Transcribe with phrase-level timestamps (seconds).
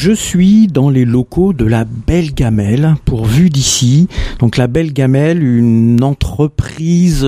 [0.00, 4.06] Je suis dans les locaux de la Belle Gamelle, pour vue d'ici.
[4.38, 7.26] Donc la Belle Gamelle, une entreprise,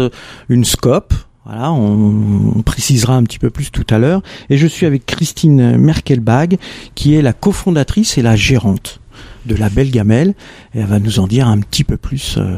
[0.48, 1.12] une scope.
[1.45, 4.22] Voilà, on, on précisera un petit peu plus tout à l'heure.
[4.50, 6.59] Et je suis avec Christine Merkelbag,
[6.95, 9.00] qui est la cofondatrice et la gérante
[9.46, 10.34] de la Belle Gamelle.
[10.73, 12.57] Et elle va nous en dire un petit peu plus euh,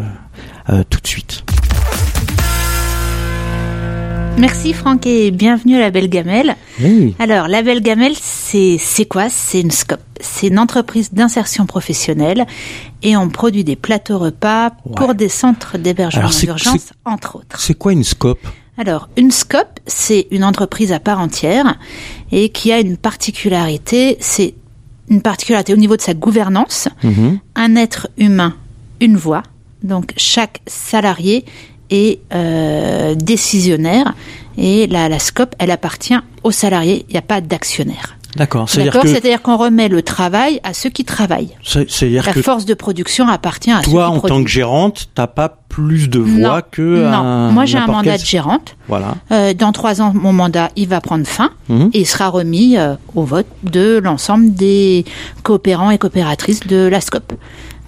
[0.68, 1.42] euh, tout de suite.
[4.38, 6.56] Merci Franck et bienvenue à la Belle Gamelle.
[6.80, 7.14] Oui.
[7.18, 9.28] Alors, la Belle Gamelle, c'est c'est quoi?
[9.28, 10.00] C'est une SCOP.
[10.20, 12.46] C'est une entreprise d'insertion professionnelle
[13.02, 17.60] et on produit des plateaux repas pour des centres d'hébergement d'urgence, entre autres.
[17.60, 18.44] C'est quoi une scope?
[18.78, 21.76] Alors, une SCOP, c'est une entreprise à part entière
[22.32, 24.54] et qui a une particularité, c'est
[25.08, 27.38] une particularité au niveau de sa gouvernance, Mhm.
[27.54, 28.54] un être humain,
[29.00, 29.42] une voix.
[29.82, 31.44] Donc, chaque salarié
[31.92, 34.14] est euh, décisionnaire
[34.58, 38.16] et la, la SCOP, elle appartient aux salariés, il n'y a pas d'actionnaire.
[38.34, 38.66] D'accord.
[38.66, 41.54] C'est-à-dire que, qu'on remet le travail à ceux qui travaillent.
[41.62, 44.48] c'est- c'est-à-dire La que force de production appartient à ceux toi, qui en tant que
[44.48, 47.12] gérante, t'as pas plus de voix non, que non.
[47.12, 48.76] un- Moi, j'ai un mandat quel- de gérante.
[48.88, 49.16] Voilà.
[49.32, 51.90] Euh, dans trois ans, mon mandat, il va prendre fin Mhm.
[51.92, 55.04] et il sera remis euh, au vote de l'ensemble des
[55.42, 57.34] coopérants et coopératrices de la SCOP.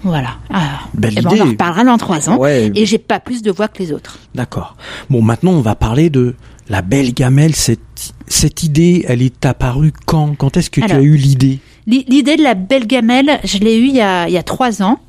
[0.05, 0.36] Voilà.
[0.50, 1.41] Alors, Belle eh ben, idée.
[1.42, 2.36] on en reparlera dans trois ans.
[2.36, 2.70] Ouais.
[2.74, 4.19] Et j'ai pas plus de voix que les autres.
[4.34, 4.77] D'accord.
[5.10, 6.34] Bon, maintenant, on va parler de
[6.69, 7.55] la belle gamelle.
[7.55, 7.80] Cette,
[8.28, 10.34] cette idée, elle est apparue quand?
[10.36, 11.58] Quand est-ce que tu as eu l'idée?
[11.86, 14.42] L'i- L'idée de la belle gamelle, je l'ai eue il y a, il y a
[14.42, 15.00] trois ans.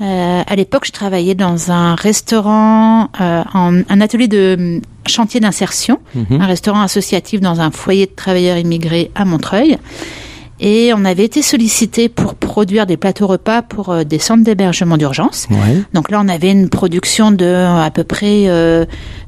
[0.00, 5.38] Euh, à l'époque, je travaillais dans un restaurant, euh, en, un atelier de hum, chantier
[5.40, 6.40] d'insertion, Mhm.
[6.40, 9.78] un restaurant associatif dans un foyer de travailleurs immigrés à Montreuil.
[10.60, 14.96] Et on avait été sollicité pour produire des plateaux repas pour euh, des centres d'hébergement
[14.96, 15.46] d'urgence.
[15.50, 15.82] Ouais.
[15.92, 18.84] Donc là, on avait une production de à peu près euh,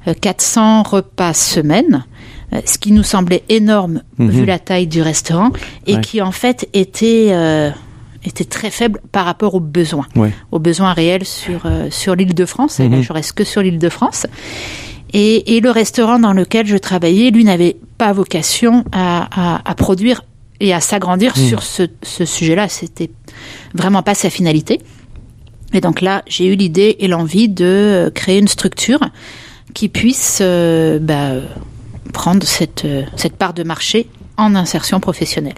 [0.06, 2.04] euh, 400 repas semaine,
[2.52, 4.30] euh, ce qui nous semblait énorme Mhm.
[4.30, 5.50] vu la taille du restaurant
[5.86, 6.00] et Ouais.
[6.00, 7.70] qui en fait était euh,
[8.24, 10.32] était très faible par rapport aux besoins, Ouais.
[10.52, 12.78] aux besoins réels sur sur l'île de France.
[12.80, 12.92] Et Mhm.
[12.96, 14.26] là, je reste que sur l'île de France.
[15.12, 19.74] Et, et le restaurant dans lequel je travaillais, lui, n'avait pas vocation à, à, à
[19.74, 20.22] produire
[20.60, 21.46] et à s'agrandir Mhm.
[21.48, 22.68] sur ce, ce sujet-là.
[22.68, 23.10] C'était
[23.74, 24.80] vraiment pas sa finalité.
[25.72, 29.00] Et donc là, j'ai eu l'idée et l'envie de euh, créer une structure
[29.74, 31.32] qui puisse euh, bah,
[32.12, 35.54] prendre cette, euh, cette part de marché en insertion professionnelle.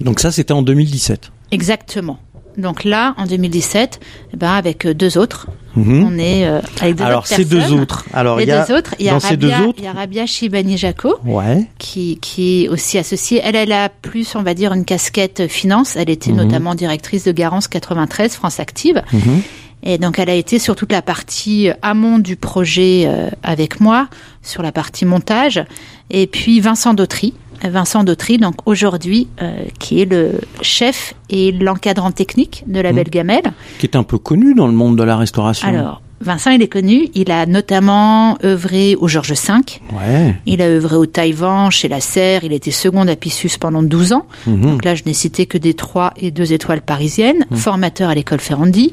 [0.00, 1.30] Donc ça, c'était en 2017.
[1.50, 2.18] Exactement.
[2.60, 4.00] Donc là, en 2017,
[4.32, 6.04] eh ben, avec euh, deux autres, Mhm.
[6.04, 8.04] on est euh, avec deux Alors, autres ces deux autres.
[8.12, 9.78] Alors, il y a deux autres, il y a dans ces deux Rabia, autres.
[9.78, 11.66] il y a Rabia Shibani Jaco, Ouais.
[11.78, 13.40] qui, qui est aussi associée.
[13.44, 15.94] Elle, elle a plus, on va dire, une casquette finance.
[15.96, 16.38] Elle était Mhm.
[16.38, 19.02] notamment directrice de Garance 93, France Active.
[19.12, 19.42] Mhm.
[19.82, 23.80] Et donc, elle a été sur toute la partie euh, amont du projet euh, avec
[23.80, 24.08] moi,
[24.42, 25.64] sur la partie montage.
[26.10, 27.32] Et puis, Vincent Dautry.
[27.62, 30.32] Vincent Dautry, donc aujourd'hui, euh, qui est le
[30.62, 32.96] chef et l'encadrant technique de la Mhm.
[32.96, 33.52] Belle Gamelle.
[33.78, 35.68] Qui est un peu connu dans le monde de la restauration.
[35.68, 37.08] Alors, Vincent, il est connu.
[37.14, 39.52] Il a notamment œuvré au Georges V.
[39.94, 40.36] Ouais.
[40.44, 42.44] Il a œuvré au Taïwan, chez la Serre.
[42.44, 44.26] Il était second à Pissus pendant 12 ans.
[44.46, 44.60] Mhm.
[44.60, 47.46] Donc là, je n'ai cité que des trois et deux étoiles parisiennes.
[47.54, 48.92] Formateur à l'école Ferrandi.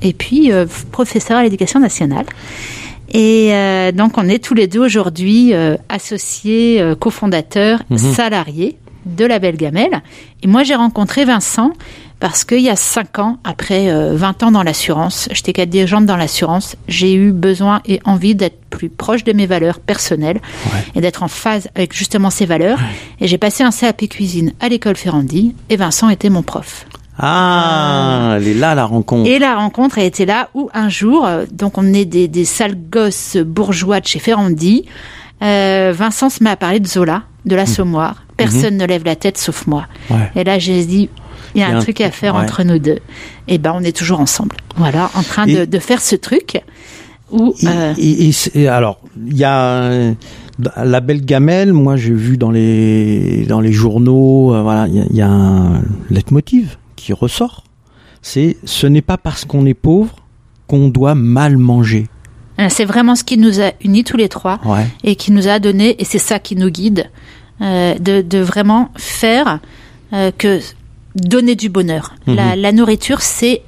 [0.00, 2.24] Et puis, euh, professeur à l'éducation nationale.
[3.12, 7.98] Et euh, donc, on est tous les deux aujourd'hui euh, associés, euh, cofondateurs, Mhm.
[7.98, 10.02] salariés de la Belle Gamelle.
[10.42, 11.72] Et moi, j'ai rencontré Vincent
[12.20, 16.04] parce qu'il y a cinq ans, après euh, 20 ans dans l'assurance, j'étais cadre dirigeante
[16.04, 20.40] dans l'assurance, j'ai eu besoin et envie d'être plus proche de mes valeurs personnelles
[20.74, 20.80] Ouais.
[20.96, 22.80] et d'être en phase avec justement ces valeurs.
[23.20, 26.86] Et j'ai passé un CAP cuisine à l'école Ferrandi et Vincent était mon prof.
[27.18, 29.28] Ah, elle est là la rencontre.
[29.28, 32.44] Et la rencontre a été là où un jour, euh, donc on est des, des
[32.44, 34.84] sales gosses bourgeois de chez Ferrandi,
[35.42, 38.24] euh, Vincent se met à parler de Zola, de l'assommoir.
[38.36, 39.86] Personne ne lève la tête sauf moi.
[40.10, 40.14] Mmh.
[40.14, 40.30] Ouais.
[40.36, 41.08] Et là, j'ai dit,
[41.54, 42.42] il y a un truc à faire ouais.
[42.42, 42.98] entre nous deux.
[43.48, 44.56] Et ben, on est toujours ensemble.
[44.76, 46.62] Voilà, en train Et- de, de faire ce truc
[47.32, 47.52] où...
[47.60, 47.94] Et, euh,
[48.54, 49.90] et- alors, il y a
[50.76, 51.72] la belle gamelle.
[51.72, 55.82] Moi, j'ai vu dans les dans les journaux, euh, voilà, il y y a un
[56.10, 57.64] leitmotiv qui ressort.
[58.22, 60.14] C'est ce n'est pas parce qu'on est pauvre
[60.66, 62.06] qu'on doit mal manger.
[62.58, 64.58] euh, c'est vraiment ce qui nous a unis tous les trois.
[64.64, 64.86] Ouais.
[65.04, 67.10] et qui nous a donné, et c'est ça qui nous guide,
[67.60, 69.60] euh, de, de vraiment faire
[70.12, 70.60] euh, que
[71.14, 72.14] donner du bonheur.
[72.26, 72.34] Mhm.
[72.36, 73.62] La, la nourriture, c'est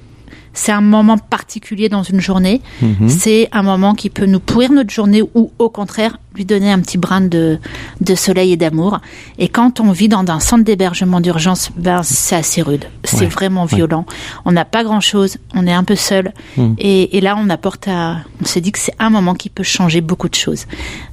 [0.53, 2.61] c'est un moment particulier dans une journée.
[2.83, 3.09] Mhm.
[3.09, 6.79] C'est un moment qui peut nous pourrir notre journée ou au contraire lui donner un
[6.79, 7.59] petit brin de,
[8.01, 9.01] de soleil et d'amour.
[9.39, 12.85] Et quand on vit dans un centre d'hébergement d'urgence, ben c'est assez rude.
[13.03, 13.27] C'est Ouais.
[13.27, 13.75] vraiment Ouais.
[13.77, 14.07] violent.
[14.45, 15.39] On n'a pas grand chose.
[15.55, 16.33] On est un peu seul.
[16.57, 16.77] Mhm.
[16.79, 19.65] Et, et là, on apporte à, on s'est dit que c'est un moment qui peut
[19.65, 20.67] changer beaucoup de choses.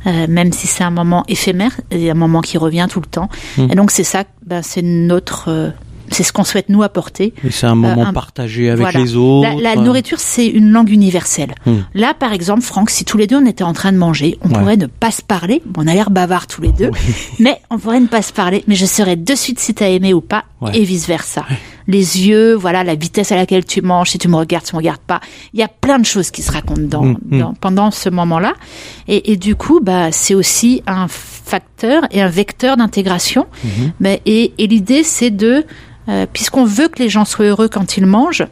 [0.06, 3.30] Euh, même si c'est un moment éphémère et un moment qui revient tout le temps.
[3.58, 3.72] Mhm.
[3.72, 5.70] Et donc c'est ça, ben c'est notre, euh,
[6.18, 7.34] c'est ce qu'on souhaite nous apporter.
[7.52, 9.00] C'est un moment un- partagé avec voilà.
[9.00, 9.48] les autres.
[9.62, 11.54] La, la nourriture, c'est une langue universelle.
[11.68, 11.82] Hmm.
[11.94, 14.48] Là, par exemple, Franck, si tous les deux on était en train de manger, on
[14.50, 14.54] Ouais.
[14.60, 15.62] pourrait ne pas se parler.
[15.66, 16.90] Bon, on a l'air bavards tous les deux,
[17.40, 18.64] mais on pourrait ne pas se parler.
[18.68, 20.72] Mais je saurais de suite si t'as aimé ou pas, Ouais.
[20.74, 21.46] et vice versa.
[21.90, 24.76] Les yeux, voilà, la vitesse à laquelle tu manges, si tu me regardes, si tu
[24.76, 25.22] me regardes pas.
[25.54, 27.54] Il y a plein de choses qui se racontent dans, Hmm, hmm.
[27.62, 28.54] pendant ce moment-là.
[29.08, 33.46] Et, et du coup, bah, c'est aussi un facteur et un vecteur d'intégration.
[33.64, 33.92] Mhm.
[34.00, 35.64] Mais- et et l'idée, c'est de,
[36.10, 38.46] euh, puisqu'on veut que les gens soient heureux quand ils mangent,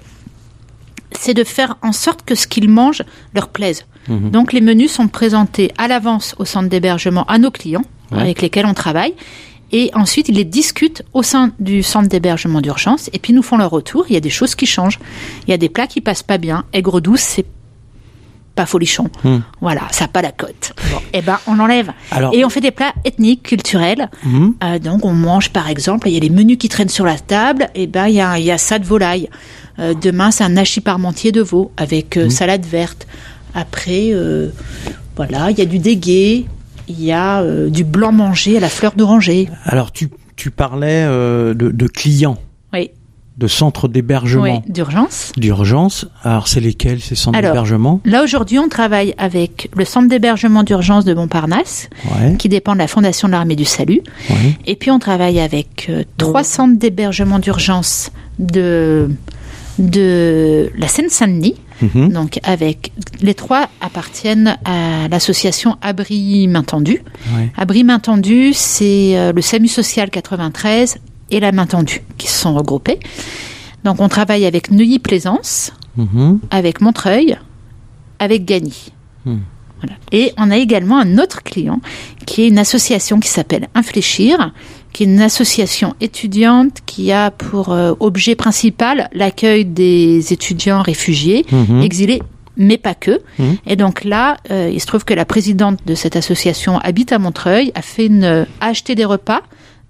[1.12, 3.04] c'est de faire en sorte que ce qu'ils mangent
[3.34, 3.86] leur plaise.
[4.08, 4.32] Mhm.
[4.32, 8.20] Donc les menus sont présentés à l'avance au centre d'hébergement à nos clients Ouais.
[8.22, 9.16] avec lesquels on travaille.
[9.72, 13.10] Et ensuite, ils les discutent au sein du centre d'hébergement d'urgence.
[13.14, 14.06] Et puis, ils nous font leur retour.
[14.10, 15.00] Il y a des choses qui changent.
[15.48, 16.66] Il y a des plats qui passent pas bien.
[16.72, 17.48] Aigre douce, c'est
[18.56, 19.10] pas folichon.
[19.24, 19.40] Hmm.
[19.62, 20.74] Voilà, ça a pas la cote.
[20.92, 21.92] Bon, eh ben, on l'enlève.
[22.12, 24.10] Alors- Et on fait des plats ethniques, culturels.
[24.24, 24.56] Mhm.
[24.64, 27.18] Euh, donc, on mange, par exemple, il y a les menus qui traînent sur la
[27.20, 27.68] table.
[27.76, 29.30] Et ben, il y a, il y a ça de volaille.
[29.80, 33.08] Euh, demain, c'est un hachis parmentier de veau avec euh, salade verte.
[33.54, 34.12] Après,
[35.16, 36.46] voilà, il y a du dégué.
[36.88, 39.50] Il y a du blanc mangé à la fleur d'oranger.
[39.64, 42.38] Alors tu, tu parlais de, de clients,
[42.74, 42.92] Oui,
[43.38, 45.32] de centres d'hébergement, oui, d'urgence.
[45.36, 46.06] d'urgence.
[46.24, 48.00] Alors c'est lesquels ces centres d'hébergement?
[48.06, 52.80] Là, aujourd'hui, on travaille avec le centre d'hébergement d'urgence de Montparnasse, Ouais, qui dépend de
[52.80, 54.02] la Fondation de l'Armée du Salut.
[54.30, 54.36] ouais.
[54.66, 58.10] Et puis, on travaille avec euh, trois centres d'hébergement d'urgence
[58.40, 59.10] de,
[59.80, 61.56] de la Seine-Saint-Denis.
[61.82, 62.14] Mhm.
[62.14, 67.04] Donc, avec les trois appartiennent à l'association Abri Main Tendue.
[67.36, 67.50] Ouais.
[67.58, 71.00] Abri Main Tendue, c'est euh, le SAMU Social 93
[71.32, 73.00] et la Main Tendue qui se sont regroupés.
[73.84, 76.40] Donc, on travaille avec Neuilly-Plaisance, Mhm.
[76.52, 77.38] avec Montreuil,
[78.20, 78.92] avec Gagny.
[79.26, 79.38] Hmm.
[79.82, 79.96] Voilà.
[80.12, 81.80] Et on a également un autre client
[82.26, 84.52] qui est une association qui s'appelle Infléchir,
[84.94, 91.46] qui est une association étudiante qui a pour euh, objet principal l'accueil des étudiants réfugiés,
[91.52, 91.82] Mhm.
[91.82, 92.22] exilés,
[92.58, 93.22] mais pas que.
[93.38, 93.58] Mhm.
[93.68, 97.20] Et donc là, euh, il se trouve que la présidente de cette association habite à
[97.20, 98.24] Montreuil, a fait une,
[98.62, 99.42] a acheté des repas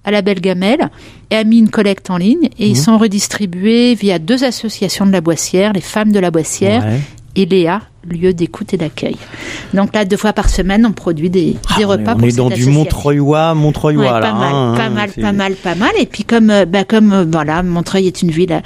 [0.06, 0.90] à la Belle Gamelle
[1.32, 5.12] et a mis une collecte en ligne et ils sont redistribués via deux associations de
[5.12, 7.00] la Boissière, les femmes de la Boissière Ouais.
[7.36, 9.16] et Léa, lieu d'écoute et d'accueil.
[9.74, 12.36] Donc là, deux fois par semaine, on produit des, Ah, des repas on pour est
[12.38, 12.66] dans du.
[12.68, 14.20] Montreuilois, Montreuilois Ouais, là.
[14.22, 15.92] pas mal, hein, pas mal, pas mal, pas mal.
[16.00, 18.62] Et puis comme, euh, bah, comme euh, voilà, Montreuil est une ville,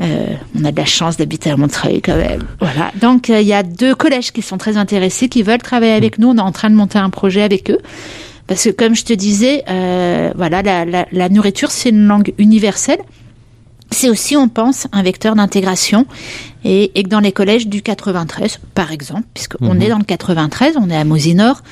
[0.00, 0.26] euh,
[0.58, 2.42] on a de la chance d'habiter à Montreuil quand même.
[2.60, 2.92] Voilà.
[3.00, 6.18] Donc euh, il y a deux collèges qui sont très intéressés, qui veulent travailler avec
[6.18, 6.28] nous.
[6.28, 7.78] On est en train de monter un projet avec eux.
[8.46, 12.32] Parce que comme je te disais, euh, voilà, la, la, la nourriture c'est une langue
[12.38, 13.00] universelle.
[13.92, 16.06] C'est aussi, on pense, un vecteur d'intégration
[16.64, 19.82] et, et que dans les collèges du 93, par exemple, puisqu'on Mhm.
[19.82, 21.62] est dans le 93, on est à Mosinor,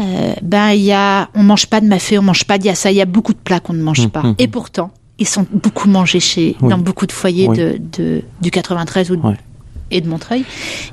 [0.00, 2.96] euh, ben il y a, on mange pas de mafé, on mange pas d'yassa, il
[2.98, 4.22] y a beaucoup de plats qu'on ne mange Mhm, pas.
[4.22, 4.34] mhm.
[4.38, 6.68] Et pourtant, ils sont beaucoup mangés chez, Oui.
[6.68, 7.56] dans beaucoup de foyers Oui.
[7.56, 9.36] de, de, du 93 ou de- Ouais.
[9.90, 10.44] Et de Montreuil.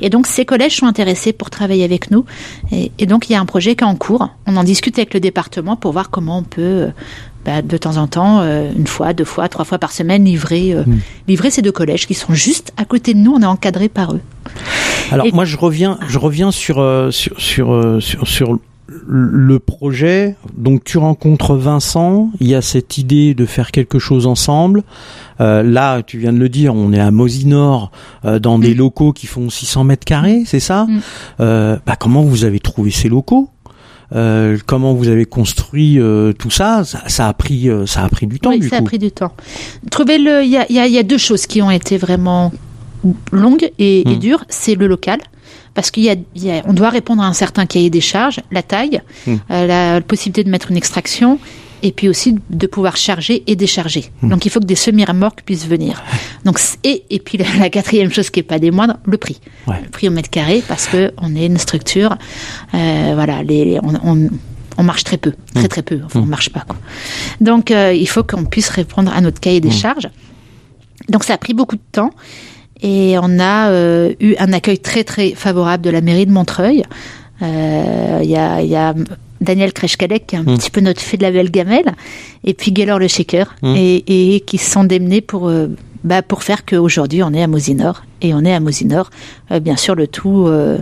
[0.01, 2.25] Et donc ces collèges sont intéressés pour travailler avec nous.
[2.71, 4.29] Et, et donc il y a un projet qui est en cours.
[4.45, 6.87] On en discute avec le département pour voir comment on peut, euh,
[7.45, 10.73] bah, de temps en temps, euh, une fois, deux fois, trois fois par semaine, livrer,
[10.73, 10.99] euh, Mm.
[11.27, 13.31] livrer ces deux collèges qui sont juste à côté de nous.
[13.33, 14.21] On est encadré par eux.
[15.11, 16.75] Alors Et- moi je reviens, je reviens sur
[17.11, 18.59] sur sur sur, sur
[19.07, 20.35] le projet.
[20.57, 24.83] Donc tu rencontres Vincent, il y a cette idée de faire quelque chose ensemble.
[25.41, 27.91] Euh, là, tu viens de le dire, on est à Mosinor
[28.25, 28.77] euh, dans des Mm.
[28.77, 30.99] locaux qui font 600 mètres carrés, c'est ça Mm.
[31.39, 33.49] euh, bah, Comment vous avez trouvé ces locaux?
[34.15, 38.09] Euh, comment vous avez construit euh, tout ça, ça Ça a pris, euh, ça a
[38.09, 38.83] pris du temps oui, du ça coup.
[38.83, 39.31] a pris du temps.
[39.89, 41.71] Trouver le, il y a, il y a- il y a deux choses qui ont
[41.71, 42.51] été vraiment
[43.31, 44.19] longues et, et Mm.
[44.19, 44.45] dures.
[44.49, 45.19] C'est le local.
[45.73, 48.01] Parce qu'il y a, il y a- on doit répondre à un certain cahier des
[48.01, 49.35] charges, la taille, Mm.
[49.51, 51.39] euh, la possibilité de mettre une extraction,
[51.85, 54.05] et puis aussi de pouvoir charger et décharger.
[54.21, 54.29] Mm.
[54.29, 56.01] Donc il faut que des semi-remorques puissent venir.
[56.45, 59.39] Donc et, et puis la, la quatrième chose qui est pas des moindres, le prix.
[59.67, 59.81] Ouais.
[59.83, 62.15] Le prix au mètre carré parce que on est une structure,
[62.73, 64.29] euh, voilà, les, on, on,
[64.77, 65.99] on marche très peu, très très peu.
[66.05, 66.77] Enfin, on marche pas quoi.
[67.41, 70.07] Donc euh, il faut qu'on puisse répondre à notre cahier des charges.
[71.09, 72.11] Donc ça a pris beaucoup de temps.
[72.83, 76.83] Et on a euh, eu un accueil très très favorable de la mairie de Montreuil.
[77.41, 78.93] Euh, Il y, a, il y a
[79.41, 80.57] Daniel Kreshkalek, qui est un Mm.
[80.57, 81.93] petit peu notre fille de la belle gamelle,
[82.43, 83.73] et puis Gaylor le Shaker, Mm.
[83.77, 85.67] et, et qui se sont démenés pour, euh,
[86.03, 88.03] bah, pour faire qu'aujourd'hui on est à Mosinor.
[88.21, 89.09] Et on est à Mosinor,
[89.51, 90.77] euh, bien sûr, le tout euh,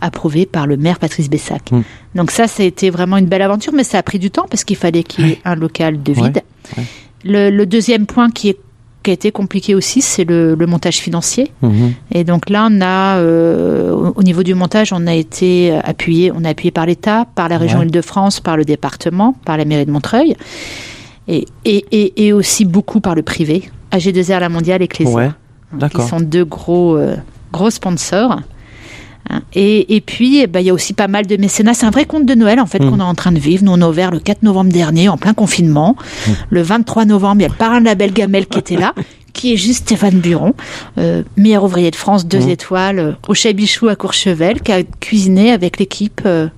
[0.00, 1.72] approuvé par le maire Patrice Bessac.
[1.72, 1.82] Mm.
[2.14, 4.46] Donc ça, ça a été vraiment une belle aventure, mais ça a pris du temps
[4.50, 6.42] parce qu'il fallait qu'il y ait un local de vide.
[6.76, 6.84] Ouais, ouais.
[7.24, 8.58] Le, le deuxième point qui, est,
[9.04, 11.52] qui a été compliqué aussi, c'est le, le montage financier.
[11.62, 11.92] Mhm.
[12.10, 16.32] Et donc là, on a, euh, au au niveau du montage, on a été appuyé,
[16.34, 17.84] on a appuyé par l'État, par la région Ouais.
[17.86, 20.34] Île-de-France, par le département, par la mairie de Montreuil.
[21.28, 23.70] et, et, et, et aussi beaucoup par le privé.
[23.92, 25.14] AG2R La Mondiale et Clésia.
[25.14, 25.30] Ouais,
[25.90, 27.16] qui sont deux gros, euh,
[27.52, 28.40] gros sponsors.
[29.30, 31.72] Hein, Et, et puis, eh ben, il y a aussi pas mal de mécénats.
[31.74, 32.90] C'est un vrai conte de Noël, en fait, Mm.
[32.90, 33.64] qu'on est en train de vivre.
[33.64, 35.96] Nous, on a ouvert le 4 novembre dernier, en plein confinement.
[36.26, 36.30] Mm.
[36.50, 38.92] Le 23 novembre, il y a le parrain de la Belle Gamelle qui était là,
[39.32, 40.52] qui est juste Stéphane Buron,
[40.98, 42.50] euh, meilleur ouvrier de France, deux Mm.
[42.50, 46.48] étoiles, euh, au Chabichou à Courchevel, qui a cuisiné avec l'équipe euh,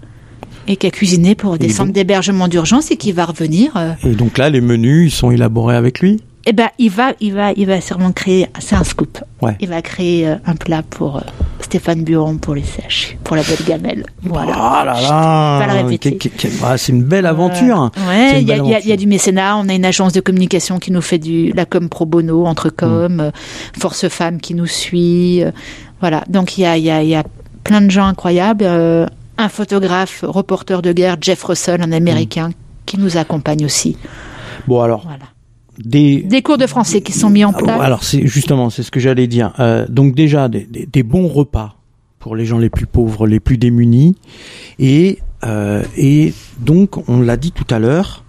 [0.69, 3.71] et qui a cuisiné pour des centres d'hébergement d'urgence et qui va revenir.
[3.77, 6.21] euh, Et donc là, les menus, ils sont élaborés avec lui?
[6.49, 8.47] Eh ben, il va, il va, il va sûrement créer.
[8.61, 9.19] C'est un scoop.
[9.43, 9.57] Ouais.
[9.61, 11.21] Il va créer euh, un plat pour euh,
[11.61, 14.05] Stéphane Buron pour les CHU, pour la belle gamelle.
[14.23, 14.53] Voilà.
[14.57, 15.59] Ah là là
[16.63, 19.57] ah, C'est une belle aventure C'est Ouais, il y, y y a du mécénat.
[19.57, 22.71] On a une agence de communication qui nous fait du la com pro bono entre
[22.71, 23.21] com, Mm.
[23.21, 23.31] euh,
[23.79, 25.43] Force Femmes qui nous suit.
[25.43, 25.51] euh,
[26.01, 26.23] voilà.
[26.29, 27.25] Donc il y a, il y a, il y a
[27.65, 28.65] plein de gens incroyables.
[28.65, 29.07] euh,
[29.39, 32.51] un photographe, reporter de guerre, Jeff Russell, un Américain,
[32.87, 33.99] qui nous accompagne aussi.
[34.67, 35.25] Bon alors, Voilà.
[35.79, 36.23] Des...
[36.23, 37.81] Des cours de français qui sont mis en place.
[37.81, 39.53] Alors c'est justement, c'est ce que j'allais dire.
[39.61, 41.77] Euh, donc déjà, des, des- des bons repas
[42.19, 44.17] pour les gens les plus pauvres, les plus démunis.
[44.79, 48.25] Et, euh, et donc, on l'a dit tout à l'heure,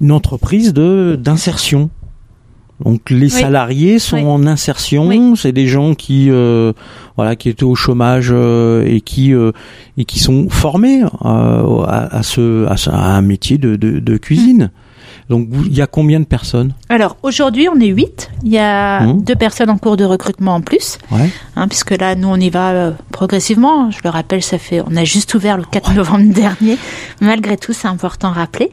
[0.00, 1.90] une entreprise de d'insertion.
[2.84, 4.24] Donc les salariés sont Oui.
[4.24, 5.34] en insertion, Oui.
[5.36, 6.72] c'est des gens qui euh,
[7.16, 9.52] voilà qui étaient au chômage euh, et qui euh,
[9.96, 14.70] et qui sont formés à, à ce à, un métier de, de, de cuisine.
[15.30, 18.30] Donc il y a combien de personnes Alors aujourd'hui, on est 8.
[18.44, 19.22] Il y a Mhm.
[19.22, 21.30] deux personnes en cours de recrutement en plus, Ouais.
[21.56, 23.90] hein, puisque là, nous, on y va euh, progressivement.
[23.90, 26.76] Je le rappelle, ça fait, on a juste ouvert le 4 novembre dernier.
[27.20, 28.70] Malgré tout, c'est important à rappeler.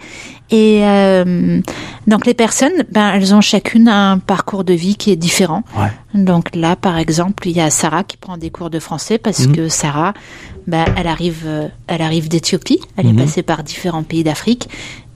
[0.51, 1.61] Et euh,
[2.07, 5.63] donc les personnes, ben, elles ont chacune un parcours de vie qui est différent.
[5.77, 5.87] Ouais.
[6.13, 9.47] Donc là, par exemple, il y a Sarah qui prend des cours de français parce
[9.47, 9.55] Mhm.
[9.55, 10.13] que Sarah,
[10.67, 12.81] ben, elle arrive, euh, elle arrive d'Éthiopie.
[12.97, 13.19] Elle Mhm.
[13.19, 14.67] est passée par différents pays d'Afrique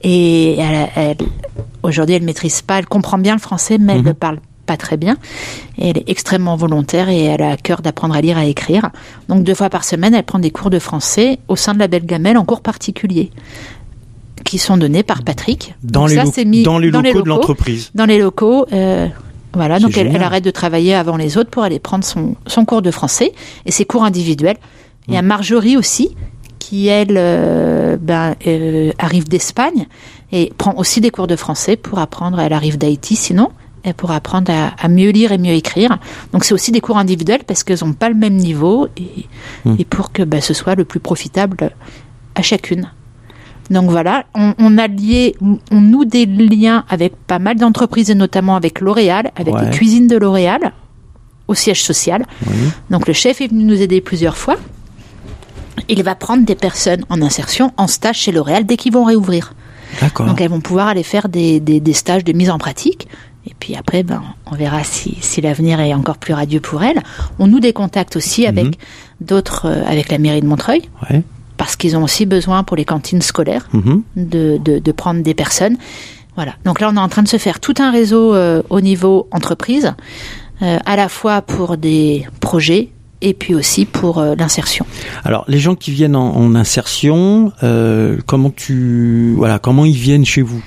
[0.02, 1.16] et elle, elle-
[1.82, 4.06] aujourd'hui, elle maîtrise pas, elle comprend bien le français, mais elle Mhm.
[4.08, 5.16] ne parle pas très bien.
[5.78, 8.90] Et elle est extrêmement volontaire et elle a à cœur d'apprendre à lire, à écrire.
[9.28, 11.86] Donc deux fois par semaine, elle prend des cours de français au sein de la
[11.86, 13.30] Belle Gamelle en cours particuliers
[14.46, 15.74] qui sont donnés par Patrick.
[15.82, 17.90] Dans, Donc les, ça, lo- c'est mis dans les locaux de l'entreprise.
[17.94, 18.66] dans les locaux.
[18.72, 19.06] euh,
[19.52, 22.82] voilà, donc elle, arrête de travailler avant les autres pour aller prendre son, son cours
[22.82, 23.32] de français
[23.66, 24.56] et ses cours individuels.
[25.08, 25.14] Il Mm.
[25.14, 26.14] y a Marjorie aussi,
[26.58, 29.86] qui elle euh, ben, euh, arrive d'Espagne
[30.32, 32.38] et prend aussi des cours de français pour apprendre.
[32.40, 33.50] Elle arrive d'Haïti sinon.
[33.88, 35.98] Et pour apprendre à, à mieux lire et mieux écrire.
[36.32, 39.26] Donc c'est aussi des cours individuels parce qu'elles n'ont pas le même niveau et,
[39.64, 39.76] Mm.
[39.78, 41.70] et pour que ben, ce soit le plus profitable
[42.34, 42.90] à chacune.
[43.70, 45.34] Donc voilà, on, on a lié,
[45.70, 49.64] on noue des liens avec pas mal d'entreprises et notamment avec L'Oréal, avec Ouais.
[49.64, 50.72] les cuisines de L'Oréal
[51.48, 52.24] au siège social.
[52.46, 52.54] Oui.
[52.90, 54.56] Donc le chef est venu nous aider plusieurs fois.
[55.88, 59.52] Il va prendre des personnes en insertion, en stage chez L'Oréal dès qu'ils vont réouvrir.
[60.00, 60.26] D'accord.
[60.26, 63.08] Donc elles vont pouvoir aller faire des, des, des stages de mise en pratique.
[63.48, 67.00] Et puis après, ben, on verra si, si l'avenir est encore plus radieux pour elles.
[67.38, 68.72] On noue des contacts aussi avec Mhm.
[69.20, 71.22] d'autres, euh, avec la mairie de Montreuil, Ouais.
[71.56, 74.02] Parce qu'ils ont aussi besoin pour les cantines scolaires Mhm.
[74.16, 75.76] de, de, de prendre des personnes.
[76.36, 76.52] Voilà.
[76.64, 79.26] Donc là, on est en train de se faire tout un réseau euh, au niveau
[79.30, 79.94] entreprise,
[80.62, 82.90] euh, à la fois pour des projets
[83.22, 84.84] et puis aussi pour euh, l'insertion.
[85.24, 87.52] Alors, les gens qui viennent en, en insertion,
[88.26, 90.62] comment tu, voilà, comment ils viennent chez vous?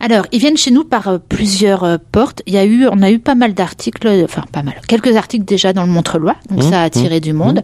[0.00, 2.42] Alors, ils viennent chez nous par euh, plusieurs euh, portes.
[2.46, 5.44] Il y a eu, on a eu pas mal d'articles, enfin pas mal, quelques articles
[5.44, 7.62] déjà dans le Montreuil, donc Mmh, ça a attiré mmh, du monde.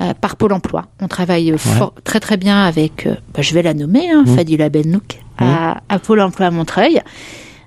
[0.00, 3.52] Euh, par Pôle Emploi, on travaille euh, fort- très très bien avec, euh, bah, je
[3.54, 4.36] vais la nommer, hein, Mmh.
[4.36, 7.00] Fadila Bennouk, à, à Pôle Emploi à Montreuil.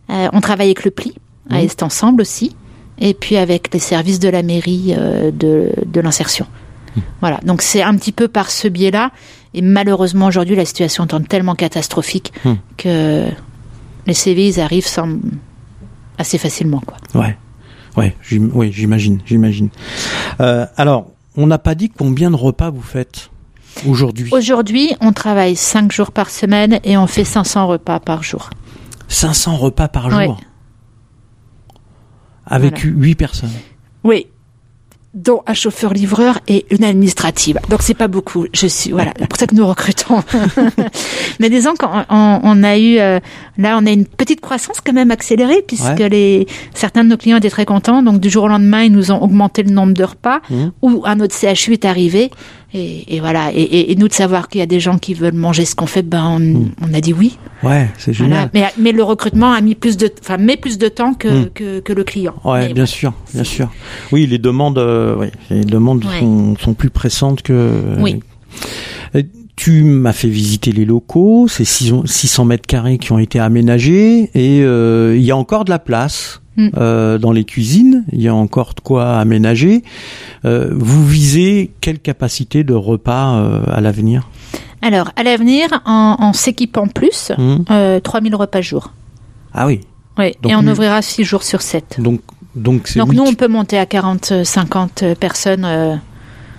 [0.10, 1.14] Euh, on travaille avec le PLI,
[1.50, 1.66] à Mmh.
[1.66, 2.56] Est Ensemble aussi,
[3.00, 6.46] et puis avec les services de la mairie euh, de, de l'insertion.
[6.96, 7.00] Mmh.
[7.22, 9.12] Voilà, donc c'est un petit peu par ce biais-là.
[9.56, 12.54] Et malheureusement, aujourd'hui, la situation est tellement catastrophique Mmh.
[12.78, 13.26] que
[14.10, 15.08] les CV, ils arrivent sans...
[16.18, 16.82] assez facilement.
[16.86, 16.98] Quoi.
[17.16, 17.38] Ouais,
[17.96, 19.70] oui, j'imagine, j'imagine.
[20.42, 23.30] Euh, alors, on n'a pas dit combien de repas vous faites
[23.88, 24.30] aujourd'hui?
[24.34, 28.50] Aujourd'hui, on travaille 5 jours par semaine et on fait 500 repas par jour.
[29.08, 30.20] 500 repas par jour?
[30.20, 30.30] Ouais.
[32.46, 32.98] Avec Voilà.
[32.98, 33.52] 8 personnes?
[34.04, 34.28] Oui.
[35.16, 37.58] Dont un chauffeur-livreur et une administrative.
[37.70, 38.46] Donc c'est pas beaucoup.
[38.54, 39.12] Je suis voilà.
[39.18, 40.22] C'est pour ça que nous recrutons.
[41.40, 43.20] Mais disons qu'on on, on a eu euh,
[43.58, 46.10] là on a une petite croissance quand même accélérée puisque Ouais.
[46.10, 48.04] les certains de nos clients étaient très contents.
[48.04, 50.42] Donc du jour au lendemain ils nous ont augmenté le nombre de repas.
[50.52, 50.72] Mhm.
[50.84, 52.30] Ou un autre CHU est arrivé
[52.74, 53.52] et, et voilà.
[53.54, 55.76] Et, et- et nous de savoir qu'il y a des gens qui veulent manger ce
[55.76, 56.72] qu'on fait, ben on, Mhm.
[56.90, 57.38] on a dit oui.
[57.64, 58.34] Ouais, c'est Voilà.
[58.36, 58.50] génial.
[58.54, 61.50] Mais, mais le recrutement a mis plus de, enfin, met plus de temps que, Mm.
[61.54, 62.36] que, que le client.
[62.46, 63.70] Ouais, Mais bien sûr, bien sûr.
[64.12, 66.20] Oui, les demandes, euh, oui, les demandes Ouais.
[66.20, 67.72] sont, sont plus pressantes que.
[68.00, 68.20] Oui.
[69.16, 69.24] Euh,
[69.56, 74.62] tu m'as fait visiter les locaux, c'est 600 mètres carrés qui ont été aménagés et
[74.64, 76.42] euh, il y a encore de la place.
[76.60, 76.70] Mm.
[76.78, 79.84] euh, dans les cuisines, il y a encore de quoi aménager.
[80.46, 84.28] Euh, vous visez quelle capacité de repas euh, à l'avenir?
[84.82, 87.32] Alors, à l'avenir, en, en s'équipant plus,
[87.72, 88.92] euh, 3000 repas jour.
[89.54, 89.82] Ah oui,
[90.18, 91.98] Oui, Donc, et on ouvrira 6 jours sur 7.
[92.00, 92.22] donc
[92.56, 96.00] donc Donc nous, on peut monter à 40, 50 personnes,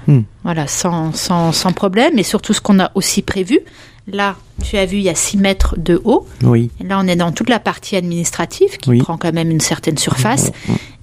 [0.06, 0.22] Hmm.
[0.44, 2.18] voilà, sans, sans, sans problème.
[2.18, 3.60] Et surtout, ce qu'on a aussi prévu,
[4.14, 6.26] là, tu as vu, il y a 6 mètres de haut.
[6.42, 6.70] oui.
[6.84, 8.98] Là, on est dans toute la partie administrative qui Oui.
[8.98, 10.50] prend quand même une certaine surface.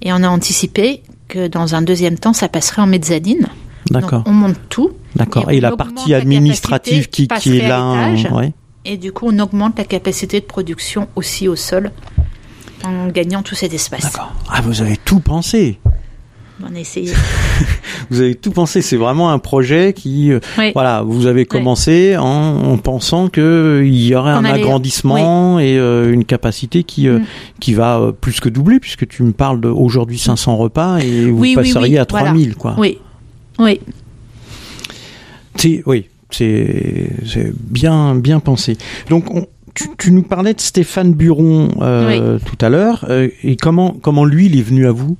[0.02, 3.46] Et on a anticipé que dans un deuxième temps, ça passerait en mezzanine.
[3.90, 4.90] D'accord, on monte tout.
[5.16, 5.50] d'accord.
[5.50, 8.52] et la partie administrative qui, qui est là, hein, ouais.
[8.84, 11.90] Et du coup, on augmente la capacité de production aussi au sol
[12.84, 14.02] en gagnant tout cet espace.
[14.04, 14.32] D'accord.
[14.50, 15.78] Ah, vous avez tout pensé.
[16.62, 17.12] On a essayé.
[18.10, 18.82] Vous avez tout pensé.
[18.82, 20.70] C'est vraiment un projet qui, euh, Oui.
[20.72, 25.58] voilà, vous avez commencé en, en pensant que euh, il y aurait un allait- agrandissement
[25.60, 27.24] et euh, une capacité qui euh, Mm.
[27.60, 31.44] qui va euh, plus que doubler puisque tu me parles d'aujourd'hui 500 repas et vous
[31.54, 32.26] passeriez à voilà.
[32.30, 32.74] 3000 quoi.
[32.78, 32.98] Oui.
[33.58, 33.80] Oui.
[35.56, 38.76] C'est oui, c'est c'est bien bien pensé.
[39.10, 43.54] Donc on- tu, tu nous parlais de Stéphane Buron euh, tout à l'heure euh, et
[43.56, 45.16] comment comment lui il est venu à vous?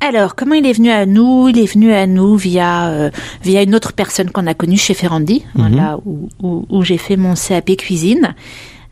[0.00, 1.48] Alors, comment il est venu à nous?
[1.48, 3.10] Il est venu à nous via euh,
[3.42, 5.76] via une autre personne qu'on a connue chez Ferrandi, Mhm.
[5.76, 8.34] là où, où, où j'ai fait mon CAP cuisine,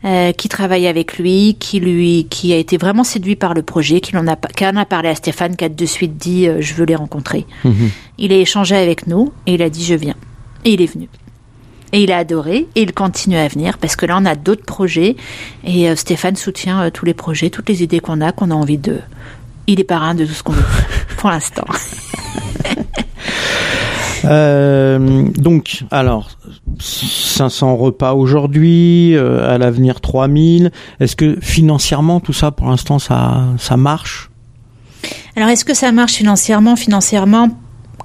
[0.03, 4.01] euh, qui travaille avec lui, qui lui qui a été vraiment séduit par le projet,
[4.01, 6.57] qui en a qui en a parlé à Stéphane, qui a de suite dit euh,
[6.59, 7.45] je veux les rencontrer.
[7.63, 7.89] Mhm.
[8.17, 10.15] Il a échangé avec nous et il a dit je viens.
[10.65, 11.07] Et il est venu.
[11.93, 14.65] Et il a adoré et il continue à venir parce que là on a d'autres
[14.65, 15.15] projets
[15.65, 18.55] et euh, Stéphane soutient euh, tous les projets, toutes les idées qu'on a, qu'on a
[18.55, 18.99] envie de.
[19.67, 20.63] Il est parrain de tout ce qu'on veut
[21.17, 21.65] pour l'instant.
[24.25, 26.31] Euh, donc, alors,
[26.79, 30.71] 500 repas aujourd'hui, euh, à l'avenir 3000.
[30.99, 34.29] Est-ce que financièrement, tout ça, pour l'instant, ça, ça marche?
[35.35, 36.75] Alors est-ce que ça marche financièrement?
[36.75, 37.49] Financièrement,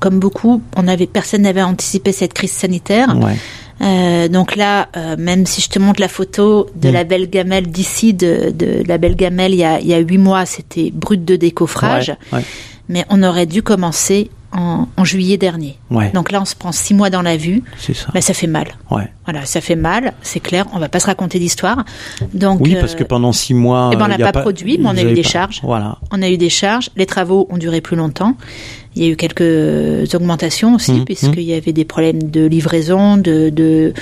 [0.00, 3.16] comme beaucoup, on avait personne n'avait anticipé cette crise sanitaire.
[3.18, 3.37] Ouais.
[3.80, 6.92] Euh, donc là, euh, même si je te montre la photo de Mm.
[6.92, 9.98] la belle gamelle d'ici, de, de la belle gamelle il y a il y a
[9.98, 12.11] huit mois, c'était brut de décoffrage.
[12.32, 12.44] Ouais, ouais.
[12.88, 15.78] mais on aurait dû commencer en, en juillet dernier.
[15.90, 17.62] Ouais, Donc là, on se prend six mois dans la vue.
[17.78, 18.08] c'est ça.
[18.12, 18.66] Bah, ça fait mal.
[19.24, 20.66] Voilà, ça fait mal, c'est clair.
[20.74, 21.85] On va pas se raconter d'histoire.
[22.35, 24.76] Donc, Oui, parce euh, que pendant six mois, eh ben, on n'a a pas produit,
[24.78, 25.61] mais on a eu des pas- charges.
[25.62, 25.96] Voilà.
[26.11, 26.90] on a eu des charges.
[26.96, 28.35] Les travaux ont duré plus longtemps.
[28.94, 33.16] Il y a eu quelques augmentations aussi, Mhm, puisqu'il y avait des problèmes de livraison,
[33.16, 33.94] de, de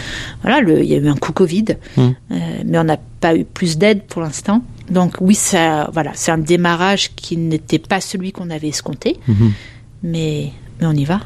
[0.42, 1.64] voilà, le, il y a eu un coup Covid,
[1.96, 2.14] Mhm.
[2.33, 4.62] Euh, mais on n'a pas eu plus d'aide pour l'instant.
[4.90, 9.53] Donc oui, ça, voilà, c'est un démarrage qui n'était pas celui qu'on avait escompté, Mhm.
[10.03, 10.50] mais
[10.81, 11.20] mais on y va.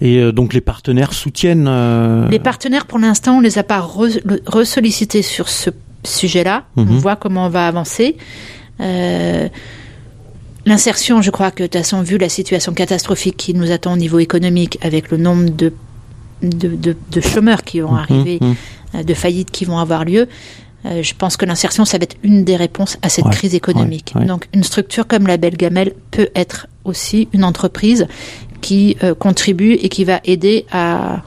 [0.00, 1.66] Et euh, donc les partenaires soutiennent.
[1.68, 5.70] euh, Les partenaires, pour l'instant, on les a pas re- ressollicités sur ce
[6.04, 6.64] sujet-là.
[6.76, 8.16] On voit comment on va avancer.
[8.80, 9.48] Euh,
[10.66, 13.96] L'insertion, je crois que de toute façon, vu la situation catastrophique qui nous attend au
[13.96, 15.72] niveau économique, avec le nombre de,
[16.42, 18.54] de, de- de chômeurs qui vont mhm, arriver, mhm.
[18.94, 20.26] euh, de faillites qui vont avoir lieu,
[20.86, 23.54] euh, je pense que l'insertion, ça va être une des réponses à cette Ouais, crise
[23.54, 24.12] économique.
[24.14, 24.26] ouais, ouais.
[24.26, 28.06] Donc, une structure comme la Belle Gamelle peut être aussi une entreprise
[28.62, 31.22] qui euh, contribue et qui va aider à,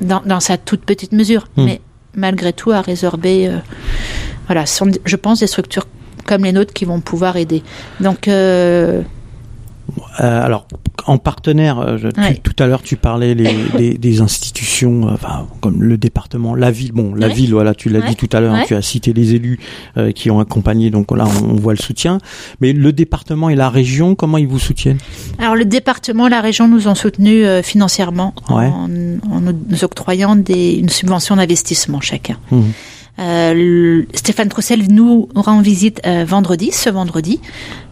[0.00, 1.64] dans, dans sa toute petite mesure, Mm.
[1.64, 1.80] mais
[2.14, 3.48] malgré tout à résorber.
[3.48, 3.58] euh,
[4.46, 5.86] voilà, ce sont, je pense, des structures
[6.28, 7.62] comme les nôtres qui vont pouvoir aider.
[8.00, 9.02] Donc, euh,
[10.20, 10.66] Euh, alors,
[11.06, 15.82] en partenaire, euh, tu- tout à l'heure tu parlais les, des, des institutions, enfin, comme
[15.82, 16.92] le département, la ville.
[16.92, 17.32] Bon, la Ouais.
[17.32, 18.08] ville, voilà, tu l'as Ouais.
[18.10, 19.58] dit tout à l'heure, hein, tu as cité les élus
[19.96, 22.18] euh, qui ont accompagné, donc là on, on voit le soutien.
[22.60, 24.98] Mais le département et la région, comment ils vous soutiennent?
[25.38, 28.88] Alors le département, la région nous ont soutenus euh, financièrement en,
[29.32, 32.36] en nous octroyant des, une subvention d'investissement chacun.
[32.50, 32.72] Mhm.
[33.18, 37.40] Euh, Stéphane Troussel nous rend visite euh, vendredi, ce vendredi,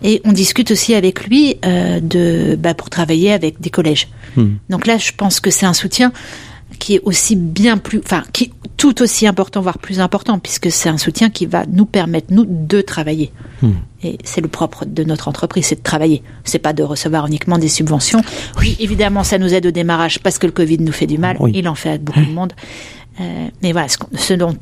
[0.03, 4.09] et on discute aussi avec lui euh, de, bah, pour travailler avec des collèges.
[4.37, 4.59] Mhm.
[4.71, 6.13] Donc là, je pense que c'est un soutien
[6.79, 10.71] qui est aussi bien plus, enfin, qui est tout aussi important, voire plus important, puisque
[10.71, 13.33] c'est un soutien qui va nous permettre nous de travailler.
[13.63, 13.75] Mhm.
[14.03, 16.23] Et c'est le propre de notre entreprise, c'est de travailler.
[16.45, 18.21] C'est pas de recevoir uniquement des subventions.
[18.61, 21.37] Oui, évidemment, ça nous aide au démarrage parce que le Covid nous fait du mal.
[21.41, 21.53] Oui.
[21.55, 22.53] Il en fait à beaucoup de monde.
[23.21, 24.55] Euh, mais voilà, ce dont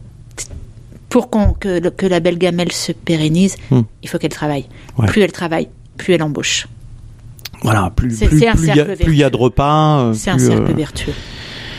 [1.14, 3.83] pour que, la belle gamelle se pérennise, Hmm.
[4.03, 4.66] il faut qu'elle travaille.
[4.98, 5.07] Ouais.
[5.07, 6.66] Plus elle travaille, plus elle embauche.
[7.62, 9.37] Voilà, plus C'est- plus c'est un plus il y, a- cercle plus y a de
[9.37, 11.12] repas, euh, C'est un cercle euh, vertueux.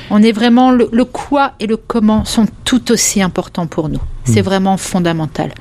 [0.09, 3.99] On est vraiment le, le quoi et le comment sont tout aussi importants pour nous.
[4.23, 4.45] C'est Hmm.
[4.45, 5.51] vraiment fondamental.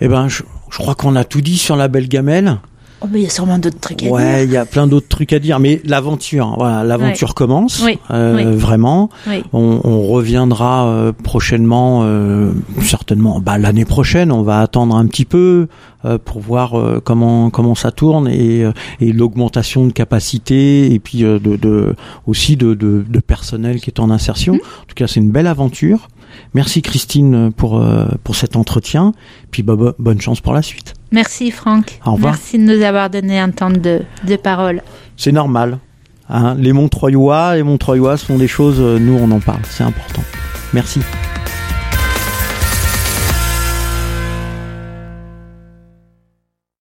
[0.00, 2.58] Eh ben, je, je crois qu'on a tout dit sur la belle gamelle.
[3.02, 4.12] Oh, mais il y a sûrement d'autres trucs à dire.
[4.12, 7.98] Ouais, il y a plein d'autres trucs à dire, mais l'aventure, voilà, l'aventure commence, Oui,
[8.10, 8.56] euh, oui.
[8.56, 9.08] vraiment.
[9.26, 9.42] Oui.
[9.54, 14.30] On, on reviendra euh, prochainement, euh, certainement, bah, l'année prochaine.
[14.32, 15.68] On va attendre un petit peu
[16.04, 20.98] euh, pour voir euh, comment comment ça tourne et, euh, et l'augmentation de capacité et
[20.98, 21.94] puis euh, de, de
[22.26, 24.54] aussi de, de, de personnel qui est en insertion.
[24.54, 24.58] Mm.
[24.82, 26.08] En tout cas, c'est une belle aventure.
[26.54, 29.12] Merci Christine pour euh, pour cet entretien.
[29.50, 30.94] Puis bah, bo- bonne chance pour la suite.
[31.12, 31.98] Merci Franck.
[32.06, 32.32] Au revoir.
[32.32, 34.82] Merci de nous avoir donné un temps de, de parole.
[35.16, 35.78] C'est normal.
[36.28, 40.22] Hein, les Montreuillois, les Montreuilloises font des choses, euh, nous on en parle, c'est important.
[40.72, 41.00] Merci.